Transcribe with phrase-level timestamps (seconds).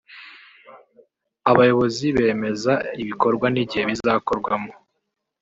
[1.51, 4.71] abayobozi bemeza ibikorwa n’ igihe bizakorwamo